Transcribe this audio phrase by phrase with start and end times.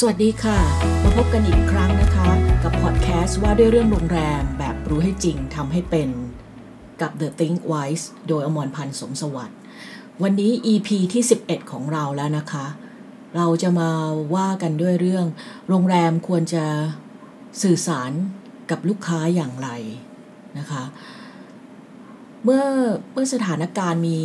[0.00, 0.58] สวัสดีค่ะ
[1.02, 2.28] มาพบกันอีกครั้งนะคะ
[2.62, 6.08] กับพอดแคสต์ว่าด้วยเรื่องโรงแรมแบบรู้ให้จริงทำให้เป็น
[7.00, 9.58] กับ The Think Wise โดยอมรพันธ์สมสวัสดิ์
[10.22, 12.66] วันนี้ EP ที่ 11 ของเราแล้วนะคะ
[13.36, 13.90] เราจะมา
[14.34, 15.26] ว่ากันด้วยเรื่อง
[15.68, 16.64] โรงแรมควรจะ
[17.62, 18.10] สื่อสาร
[18.70, 19.68] กับลูกค้าอย่างไร
[20.58, 20.84] นะคะ
[22.44, 22.64] เมื่อ
[23.12, 24.20] เมื่อสถานการณ์มี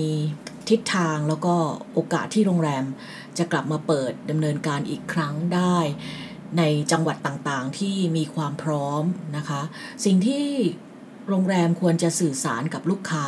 [0.72, 1.56] ทิศทางแล้วก็
[1.94, 2.86] โอกาสที่โรงแรม
[3.38, 5.78] จะกลับมาเปิดดำเนินการอีกครั้งได้
[6.58, 9.04] ในจังหวัดต่างๆที่มีความพร้อม
[9.38, 9.62] นะคะ
[10.06, 10.46] สิ่งที่
[11.28, 13.26] โรงแรมควรจะสื่อสารกับลูกค้า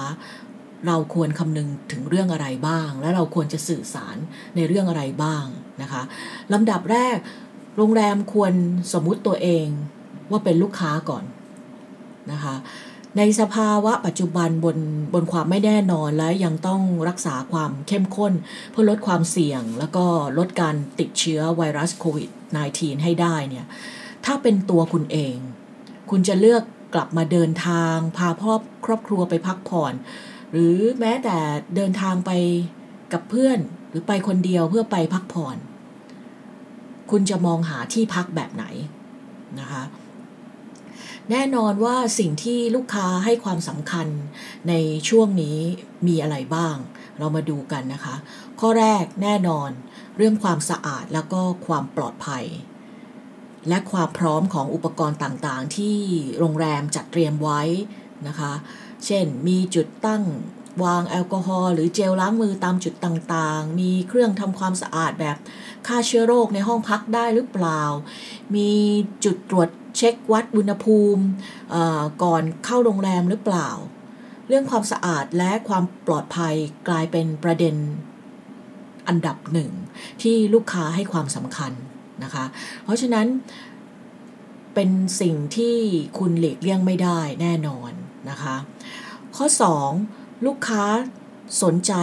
[0.88, 4.18] เราควรคำนึงถึงเรื่องอะไรบ้าง และเราควรจะสื่อสาร
[4.56, 5.46] ในเรื่องอะไรบ้าง
[5.82, 6.02] นะคะ
[6.54, 7.18] ลำดับแรก
[7.78, 8.54] โรงแรมควร
[8.94, 9.68] สมมุติตัวเอง
[10.32, 11.24] ว่าเป็นลูกค้าก่อน
[12.32, 12.56] นะคะ
[13.18, 14.78] ในสภาวะปัจจุบันบน
[15.14, 18.34] บนความไม่แน่นอนและยังต้องรักษาความเข้มข้น
[18.72, 20.06] เพื่อลดความเสี่ยง แล้วก็
[20.38, 22.30] ลดการติดเชื้อไวรัสโควิด
[22.68, 23.66] -19 ให้ได้เนี่ย
[24.26, 25.36] ถ้าเป็นตัวคุณเอง
[26.10, 28.54] คุณจะเลือกกลับมาเดินทาง พาพ่อ
[28.86, 29.94] ครอบครัวไปพักผ่อน
[30.52, 31.38] หรือแม้แต่
[31.76, 32.32] เดินทางไป
[33.14, 33.60] กับเพื่อน
[33.90, 35.58] หรือไปคนเดียวเพื่อไปพักผ่อน
[37.12, 38.66] คุณจะมองหาที่พักแบบไหน
[39.60, 39.84] นะคะ
[41.32, 44.08] แน่นอนว่าสิ่งที่ลูกค้าให้ความสำคัญ
[44.70, 44.74] ใน
[45.10, 45.60] ช่วงนี้
[46.08, 46.76] มีอะไรบ้าง
[47.18, 48.16] เรามาดูกันนะคะ
[48.60, 49.70] ข้อแรกแน่นอน
[50.18, 52.46] เรื่องความสะอาดแล้วก็ความปลอดภัย
[53.70, 55.98] และความพร้อมของอุปกรณ์ต่างๆ ที่
[56.40, 57.62] โรงแรมจัดเตรียมไว้
[58.28, 58.54] นะคะ
[59.06, 60.24] เช่นมีจุดตั้ง
[60.84, 65.38] วางแอลกอฮอล์หรือเจลล้างมือตามจุดต่างๆ มีเครื่องทำความสะอาดแบบ
[65.88, 67.82] ฆ่าเชื้อโรคในห้องพักได้หรือเปล่า
[68.56, 68.72] มี
[69.26, 71.24] จุดตรวจ เช็ควัดอุณหภูมิ
[72.24, 73.70] ก่อนเข้าโรงแรมหรือเปล่า
[74.48, 76.56] เรื่องความสะอาดและความปลอดภัย
[76.88, 77.76] กลายเป็นประเด็น
[79.08, 79.72] อันดับหนึ่ง
[80.22, 81.72] ที่ลูกค้าให้ความสำคัญ
[82.24, 82.46] นะคะ
[82.84, 83.28] เพราะฉะนั้น
[84.74, 84.90] เป็น
[85.22, 85.78] สิ่งที่
[86.18, 87.92] คุณหลีกเลี่ยงไม่ได้แน่นอน
[88.30, 88.56] นะคะ
[89.36, 89.46] ข้อ
[89.96, 90.84] 2 ลูกค้า
[91.64, 91.94] สนใจ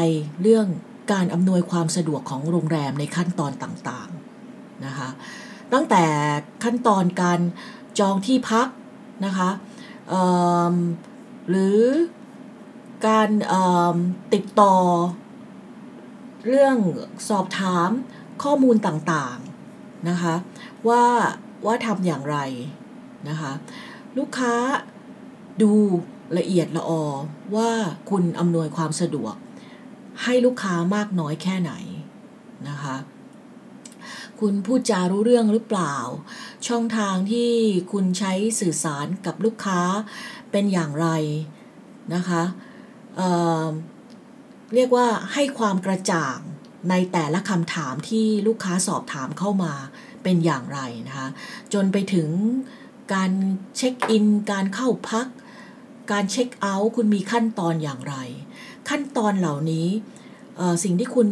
[0.43, 0.67] เรื่อง
[1.13, 5.09] การอำนวยความสะดวกของโรงแรมในขั้นตอนต่างๆนะคะ
[5.73, 6.05] ตั้งแต่
[6.65, 7.41] ขั้นตอนการ
[7.99, 8.69] จองที่พัก
[9.25, 9.51] นะคะ
[11.49, 11.81] หรือ
[13.07, 13.31] การ
[14.35, 14.75] ติดต่อ
[16.47, 16.77] เรื่อง
[17.29, 17.91] สอบถาม
[18.43, 20.35] ข้อมูลต่างๆนะคะ
[20.89, 21.05] ว่า
[21.67, 22.39] ว่าทำอย่างไร
[23.29, 23.53] นะคะ
[24.19, 24.55] ลูกค้า
[25.63, 25.73] ดู
[26.39, 27.05] ละเอียดละออ
[27.57, 27.71] ว่า
[28.11, 29.35] คุณอำนวยความสะดวก
[30.23, 31.73] ให้ลูกค้ามากน้อยแค่ไหน
[32.69, 32.95] นะคะ
[34.41, 35.95] คุณพูดจารู้เรื่องหรือเปล่า
[36.69, 37.51] ช่องทางที่
[37.93, 39.81] คุณใช้สื่อสารกับลูกค้า
[40.51, 41.09] เป็นอย่างไร
[42.15, 42.43] นะคะ
[43.17, 46.39] เเรียกว่าให้ความกระจ่าง
[46.91, 49.73] ในแต่ละคำถามที่ลูกค้าสอบถามเข้ามา
[50.23, 51.29] เป็นอย่างไรนะคะ
[51.73, 52.29] จนไปถึง
[53.15, 53.31] การ
[53.77, 55.27] เช็คอิน การเข้าพัก
[56.13, 58.15] การเช็คเอาท์คุณมีขั้นตอนอย่างไร
[58.89, 59.89] ขั้นตอนเหล่านี้
[60.85, 61.29] สิ่งที่คุณ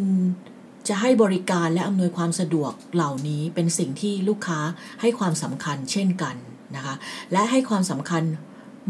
[0.88, 4.60] จะให้บริการและอำนวยความสะดวกเหล่านี้เป็นสิ่งที่ลูกค้า
[5.00, 6.36] ให้ความสำคัญเช่นกัน
[6.76, 6.94] นะคะ
[7.32, 8.22] และให้ความสำคัญ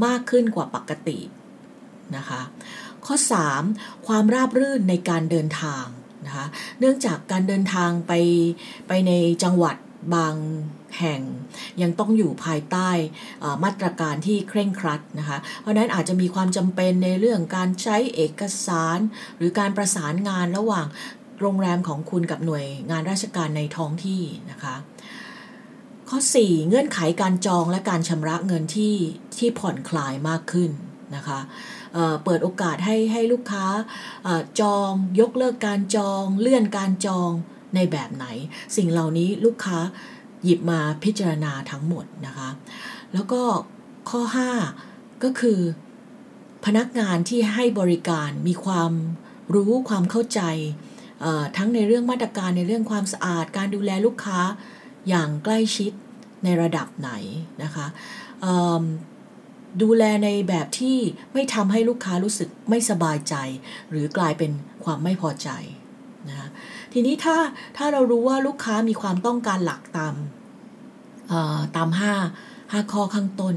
[0.04, 1.18] มากขึ้นกว่าปกติ
[2.16, 2.40] นะคะ
[3.06, 3.16] ข้อ
[3.60, 4.06] 3.
[4.06, 5.84] ความราบรื่นในการเดินทาง
[6.26, 6.46] นะคะ
[6.80, 8.12] เนื่องจากการเดินทางไป
[8.88, 9.76] ไปในจังหวัด
[10.14, 10.34] บาง
[10.98, 11.20] แห่ง
[11.82, 12.90] ยังต้องอยู่ภายใต้
[13.64, 18.98] มาตรการที่เคร่งครัดนะคะ เพราะนั้นอาจจะมีความจำเป็นในเรื่องการใช้เอกสาร
[19.36, 20.86] หรือการประสานงานระหว่าง
[21.40, 24.74] โรงแรมของคุณกับหน่วยงานราชการในท้องที่นะคะ
[26.08, 28.94] ข้อ 4 เงื่อนไขการจองและการชำระเงินที่
[29.38, 30.70] ที่ผ่อนคลายมากขึ้น
[31.16, 31.40] นะคะ
[31.92, 33.66] เเปิดโอกาสให้ให้ลูกค้า
[34.60, 34.90] จอง
[35.20, 37.30] ยกเลิกการจอง เลื่อนการจอง
[37.74, 38.26] ในแบบไหน
[38.76, 39.78] สิ่งเหล่านี้ลูกค้า
[40.44, 42.48] หยิบมาพิจารณาทั้งหมดนะคะ
[43.14, 43.42] แล้วก็
[44.10, 44.22] ข้อ
[44.72, 45.60] 5 ก็คือ
[46.64, 48.92] พนักงานที่ให้บริการมีความ
[49.54, 50.40] รู้ความเข้าใจ
[51.56, 54.40] ทั้งในเรื่องมาตรการในเรื่องความสะอาด การดูแลลูกค้า
[55.08, 55.92] อย่างใกล้ชิด
[56.44, 57.10] ในระดับไหน
[57.62, 57.86] นะคะ
[59.82, 60.98] ดูแลในแบบที่
[61.32, 63.34] ไม่ทำให้ลูกค้ารู้สึกไม่สบายใจ
[63.90, 64.50] หรือกลายเป็น
[64.84, 65.48] ความไม่พอใจ
[66.28, 66.48] นะ
[66.92, 67.36] ทีนี้ถ้า
[67.76, 70.14] ถ้าเรารู้ว่าลูกค้ามีความต้องการหลักตาม
[71.76, 72.14] ตามห้า
[72.72, 73.56] ห้าข้อข้างต้น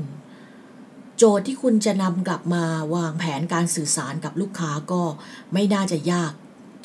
[1.17, 2.63] โจทย์ที่คุณจะนำกลับมา
[2.95, 5.01] วางแผนการสื่อสารกับลูกค้าก็
[5.53, 6.33] ไม่น่าจะยาก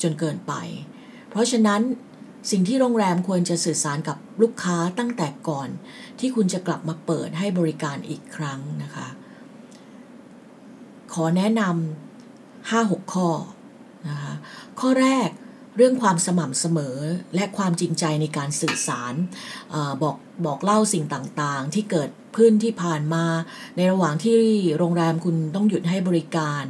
[0.01, 0.53] จนเกินไป
[1.29, 1.81] เพราะฉะนั้น
[2.51, 5.69] สิ่งที่โรงแรมควรจะสื่อสารกับลูกค้าตั้งแต่ก่อน
[6.19, 9.07] ที่คุณจะกลับมาเปิดให้บริการอีกครั้งนะคะ
[11.13, 13.29] ขอแนะนำา5-6ข้อ
[14.09, 14.33] นะคะ
[14.79, 15.29] ข้อแรก
[15.77, 16.97] เรื่องความสม่ำเสมอ
[17.35, 19.13] และความจริงใจในการสื่อสาร
[19.73, 20.15] อบอก
[20.45, 23.25] บอกเล่าสิ่งต่างๆ ที่เกิดขึ้นที่ผ่านมา
[23.75, 24.35] ในระหว่างที่
[24.77, 26.63] โรงแรมคุณต้องหยุดให้บริการ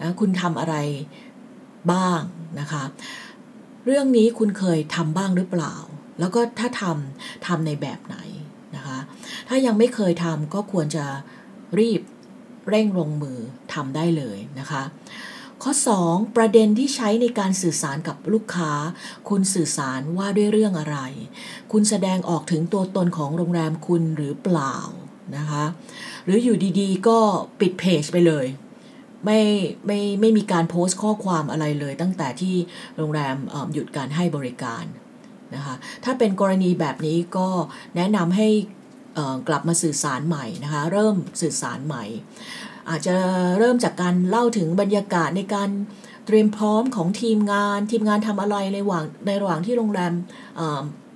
[0.00, 0.74] นะคุณทำอะไร
[1.92, 2.20] บ้าง
[2.60, 2.82] นะคะ
[3.84, 5.74] เรื่องนี้คุณเคยทำบ้างหรือเปล่า
[6.20, 8.16] แล้วก็ถ้าทำทำในแบบไหน
[8.76, 8.98] นะคะ
[9.48, 11.04] ถ้ายังไม่เคยทำก็ควรจะ
[11.78, 12.00] รีบ
[12.68, 13.38] เร่งลงมือ
[13.74, 14.82] ทำได้เลยนะคะ
[15.62, 15.72] ข้อ
[16.04, 18.72] 2 ประเด็นที่ใช้ในการสื่อสารกับลูกค้า
[19.28, 20.98] คุณสื่อสารว่าด้วยเรื่องอะไร
[21.72, 24.76] คุณแสดงออกถึงตัวตนของโรงแรมคุณหรือเปล่า
[25.36, 25.64] นะคะ
[26.24, 27.18] หรืออยู่ดีๆ ก็
[27.60, 28.46] ปิดเพจไปเลย
[29.24, 29.40] ไม่
[29.86, 32.54] ไม่ไม่มีการโพสต์ข้อความอะไรเลยตั้งแต่ที่
[32.96, 33.36] โรงแรม
[33.72, 34.84] หยุดการให้บริการ
[35.54, 35.74] นะคะ
[36.04, 37.48] ถ้าเป็นกรณีแบบนี้ก็
[37.96, 38.48] แนะนำให้
[39.48, 42.04] กลับมาสื่อสารใหม่นะคะเริ่มสื่อสารใหม่
[42.90, 43.14] อาจจะ
[43.58, 45.70] เริ่มจากการเล่าถึงบรรยากาศในการ
[46.26, 50.12] เตรียมพร้อมของทีมงาน ทีมงานทำอะไรในระหว่างในระหว่างที่โรงแรม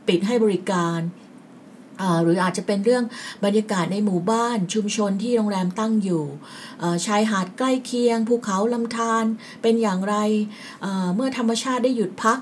[0.08, 0.98] ปิดให้บริการ
[2.22, 3.04] หรืออาจจะเป็นเรื่อง
[3.44, 6.24] บรรยากาศในหมู่บ้านชุมชนที่โรงแรมตั้งอยู่
[7.06, 9.24] ชายหาดใกล้เคียง ภูเขาลำธาร
[9.62, 10.16] เป็นอย่างไร
[11.14, 12.38] เมื่อธรรมชาติได้หยุดพัก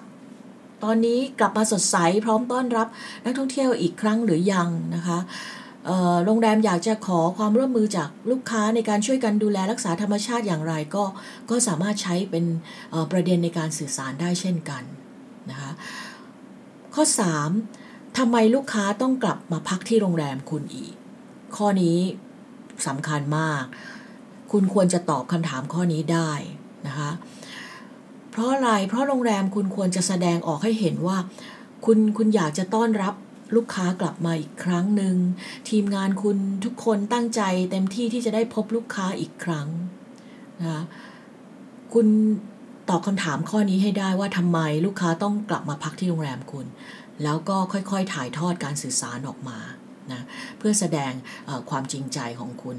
[0.85, 2.89] ตอนนี้กลับมาสดใสพร้อมต้อนรับ
[3.25, 5.19] นักท่องเที่ยวอีกครั้งหรือยังนะคะ
[6.25, 11.05] โรงแรมอยากจะขอความร่วมมือจากลูกค้าในการช่วยกันดูแลรักษาธรรมชาติอย่างไรก็
[11.51, 12.45] ก็สามารถใช้เป็น
[13.13, 14.83] ประเด็นในการสื่อสารได้เช่นกัน
[15.51, 15.73] นะคะ
[16.95, 17.05] ข้อ
[17.49, 17.84] 3.
[18.19, 20.95] ทำไมลูกค้าต้องกลับมาพักที่โรงแรมคุณอีก
[21.57, 21.99] ข้อนี้
[22.87, 23.63] สำคัญมาก
[24.53, 26.31] คุณควรจะตอบคำถามข้อนี้ได้
[26.87, 27.11] นะคะ
[28.31, 31.17] เพราะอะไร เพราะโรงแรมคุณควรจะแสดงออกให้เห็นว่า
[31.85, 33.15] คุณคุณอยากจะต้อนรับ
[33.57, 35.17] ลูกค้ากลับมาอีกครั้งหนึ่ง
[35.69, 37.41] ทีมงานคุณทุกคนตั้งใจ
[37.71, 39.69] เต็มที่ที่จะได้พบลูกค้าอีกครั้ง
[40.61, 40.85] นะ
[41.93, 42.07] คุณ
[42.89, 46.67] ตอบคำถามข้อนี้ให้ได้ว่าทำไมลูกค้าต้องกลับมาพักที่โรงแรมคุณ
[47.23, 49.59] แล้วก็ค่อยๆถ่ายทอดการสื่อสารออกมา
[50.13, 50.23] นะ
[50.59, 51.13] เพื่อแสดง
[51.71, 52.79] ความจริงใจของคุณ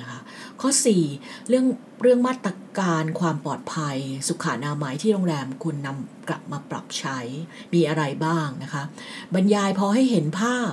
[0.00, 0.20] นะคะ
[0.60, 0.70] ข้อ
[1.10, 1.66] 4 เรื่อง
[2.02, 3.96] เรื่องมาตรการความปลอดภัย
[4.28, 7.18] สุขานามัยที่โรงแรมคุณนำกลับมาปรับใช้
[7.74, 8.82] มีอะไรบ้างนะคะ
[9.34, 10.72] บรรยายพอให้เห็นภาพ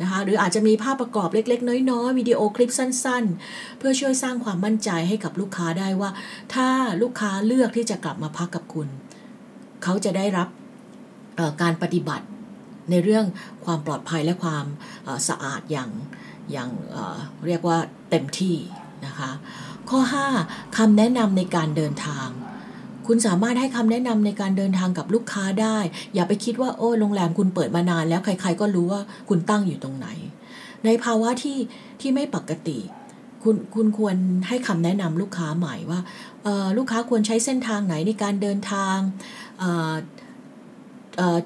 [0.00, 6.10] นะคะหรืออาจจะมีภาพประกอบเล็ก ๆ น้อยๆวิดีโอคลิปสั้น ๆ เพื่อช่วยสร้างความมั่นใจให้กับลูกค้าได้ว่า
[6.54, 6.68] ถ้า
[7.02, 8.88] ลูกค้าเลือกที่จะกลับมาพักกับคุณ
[9.82, 10.48] เขาจะได้รับ
[11.62, 12.26] การปฏิบัติ
[12.90, 13.26] ในเรื่อง
[13.64, 14.64] ความปลอดภัยและความ
[15.28, 15.90] สะอาดอย่าง
[16.52, 17.78] อย่างเเรียกว่า
[18.10, 18.56] เต็มที่
[19.06, 19.30] นะคะ
[19.90, 20.00] ข้อ
[20.38, 22.28] 5คำแนะนำในการเดินทาง
[23.06, 25.78] คุณสามารถให้คำแนะนำในการเดินทางกับลูกค้าได้
[26.14, 30.08] อย่าไปคิดว่าโอ้โรงแรมคุณเปิดมานานแล้วใคร ๆ ก็รู้ว่าคุณตั้งอยู่ตรงไหน
[30.84, 31.58] ในภาวะที่
[32.00, 32.78] ที่ไม่ปกติ
[33.42, 34.16] คุณคุณควร
[34.48, 36.00] ให้คำแนะนำลูกค้าใหม่ว่า
[36.76, 38.96] ลูกค้าควรใช้เส้นทางไหนในการเดินทาง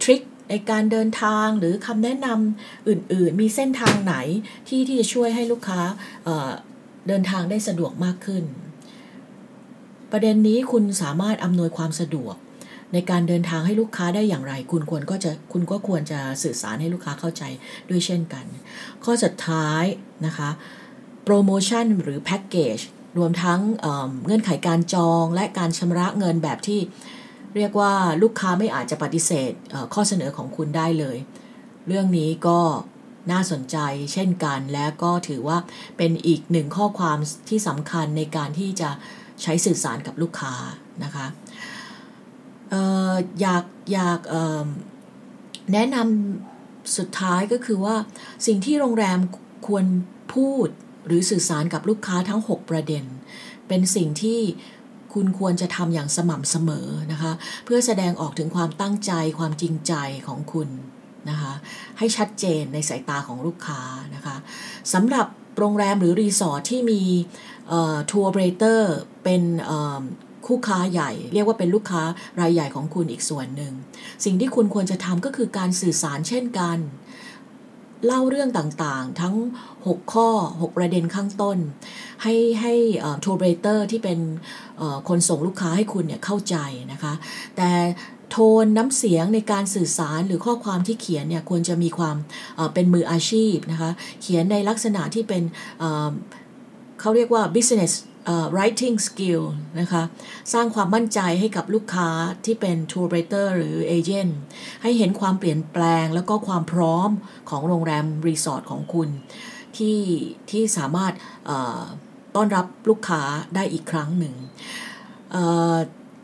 [0.02, 4.16] ทริคในการเดินทางหรือคำแนะนำอื่นๆ มีเส้นทางไหน
[4.68, 5.80] ที่ที่จะช่วยให้ลูกค้า
[6.24, 8.44] เเดินทางได้สะดวกมากขึ้น
[10.10, 12.34] ประเด็นนี้คุณสามารถอำนวยความสะดวก
[12.92, 17.42] ในการเดินทางให้ลูกค้าได้อย่างไร คุณควรก็จะคุณก็ควรจะสื่อสารให้ลูกค้าเข้าใจ
[17.88, 18.44] ด้วยเช่นกัน
[19.04, 19.84] ข้อสุดท้าย
[20.26, 20.50] นะคะ
[21.24, 22.78] โปรโมชั่นหรือแพ็กเกจ
[23.18, 26.80] รวมทั้งเเงื่อนไขการจองและการชำระเงินแบบที่
[27.56, 27.92] เรียกว่า
[28.22, 29.52] ลูกค้าไม่อาจจะปฏิเสธ
[29.94, 31.16] ข้อเสนอของคุณได้เลย
[31.86, 32.60] เรื่องนี้ก็
[33.30, 33.76] น่าสนใจ
[34.12, 35.58] เช่นกันและก็ถือว่า
[35.96, 38.90] เป็นอีกหนึ่งข้อความที่สำคัญในการที่จะ
[39.42, 40.54] ใช้สื่อสารกับลูกค้า
[41.04, 41.26] นะคะ
[43.40, 44.20] อยากอยาก
[45.72, 47.96] แนะนำสุดท้ายก็คือว่า
[48.46, 49.18] สิ่งที่โรงแรม
[49.66, 49.84] ควร
[50.34, 50.68] พูด
[51.06, 53.04] หรือสื่อสารกับลูกค้าทั้ง 6 ประเด็น
[53.68, 54.40] เป็นสิ่งที่
[55.14, 57.32] คุณควรจะทำอย่างสม่ำเสมอนะคะ
[57.64, 59.94] เพื่อแสดงออกถึงความตั้งใจความจริงใจ
[60.26, 60.68] ของคุณ
[61.30, 61.52] นะคะ
[61.98, 63.80] ให้ชัดเจนในสายตาของลูกค้า
[64.14, 64.36] นะคะ
[64.92, 65.26] สำหรับ
[65.58, 67.02] โรงแรมหรือรีสอร์ทที่มี
[68.10, 69.42] tour operator เป็น
[70.46, 72.02] คู่ค้าใหญ่ เรียกว่าเป็นลูกค้า
[72.40, 73.72] รายใหญ่ของคุณอีกส่วนหนึ่ง
[74.24, 76.78] สิ่งที่คุณควรจะทำก็คือการสื่อสารเช่นกัน
[78.06, 79.34] เล่าเรื่องต่างๆ ทั้ง
[79.76, 80.28] 6 ข้อ
[80.60, 81.58] 6 ประเด็นข้างต้น
[82.22, 82.74] ให้ให้
[83.24, 84.18] ทัวร์เบรเตอร์ที่เป็น
[85.08, 86.56] คนส่งลูกค้าให้คุณเนี่ยเข้าใจ
[86.92, 87.12] นะคะ
[87.56, 87.70] แต่
[88.30, 92.16] โทนน้ำเสียงในการสื่อสารหรือข้อความที่เขียนเนี่ยควรจะมีความ
[92.74, 93.90] เป็นมืออาชีพนะคะ
[94.22, 95.42] เขียนในลักษณะที่เป็น
[97.00, 97.92] เขาเรียกว่า business
[98.54, 99.42] writing skill
[99.80, 100.02] นะคะ
[100.52, 102.08] สร้างความมั่นใจให้กับลูกค้า
[102.44, 104.32] ที่เป็น tour operator หรือ agent
[104.82, 107.10] ให้เห็นความเปลี่ยนแปลงแล้วก็ความพร้อม
[107.50, 109.08] ของโรงแรมรีสอร์ทของคุณ
[109.76, 109.98] ที่
[110.50, 111.12] ที่สามารถ
[112.34, 113.22] ต้อนรับลูกค้า
[113.54, 114.34] ได้อีกครั้งหนึ่ง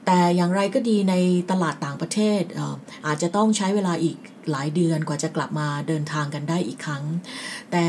[0.06, 1.14] แต่อย่างไรก็ดีใน
[1.50, 2.42] ตลาดต่างประเทศ
[3.06, 4.16] อาจจะต้องใช้เวลาอีก
[4.50, 7.04] หลายเดือนกว่าจะกลับมาเดินทางกันได้อีกครั้ง
[7.70, 7.86] แต่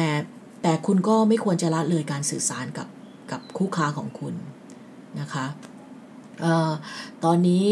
[0.64, 2.88] แต่คุณก็ไม่ควรจะละเลยการสื่อสารกับ
[3.32, 4.36] กับคู่ค้าของคุณ
[5.20, 5.46] นะคะ
[6.44, 6.72] ออ
[7.24, 7.68] ตอนนี้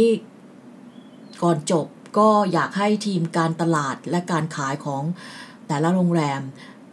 [1.44, 5.04] ก่อนจบก็อยากให้ทีมการตลาดและการขายของ
[5.68, 6.42] แต่ละโรงแรม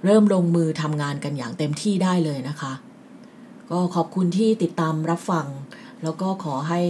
[0.04, 2.72] เริ่มลงมือทำงานกันอย่างเต็มที่ได้เลยนะคะ
[3.70, 5.46] ก็ขอบคุณที่ติดตามรับฟัง
[6.02, 6.80] แล้วก็ขอให้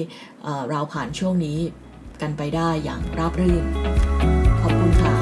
[0.71, 1.59] เราผ่านช่วงนี้
[2.21, 3.65] กันไปได้อย่างราบรื่น
[4.61, 5.15] ขอบคุณค่ะ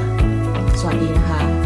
[0.79, 1.56] สวัสดีนะคะ